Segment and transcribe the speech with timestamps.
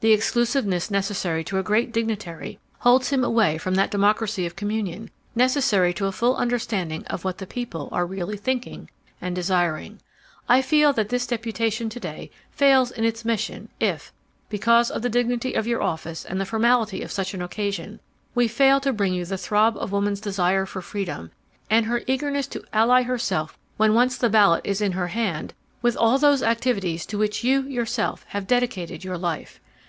[0.00, 5.10] The exclusiveness necessary to a great dignitary holds him away from that democracy of communion,
[5.34, 8.90] necessary to a full understanding of what the people .are really thinking
[9.20, 9.98] and desiring.
[10.48, 14.12] I feel that this deputation to day fails in its mission if,
[14.48, 17.98] because of the dignity of your office and the formality of such an occasion,
[18.36, 21.32] we fail to bring you the throb of woman's desire for freedom
[21.68, 25.96] and her eagerness to ally herself when once the ballot is in her hand, with
[25.96, 29.58] all those activities to which you, yourself, have dedicated your life.